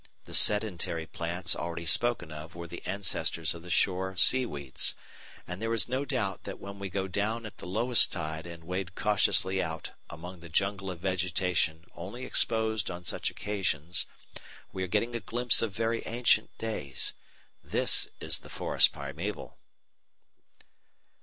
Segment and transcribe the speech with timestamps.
[0.25, 4.95] The sedentary plants already spoken of were the ancestors of the shore seaweeds,
[5.47, 8.63] and there is no doubt that when we go down at the lowest tide and
[8.63, 14.07] wade cautiously out among the jungle of vegetation only exposed on such occasions
[14.73, 17.13] we are getting a glimpse of very ancient days.
[17.63, 19.59] This is the forest primeval.